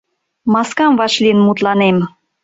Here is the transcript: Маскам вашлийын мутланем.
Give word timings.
Маскам 0.53 0.93
вашлийын 0.99 1.39
мутланем. 1.45 1.97